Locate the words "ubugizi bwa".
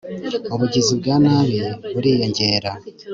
0.53-1.15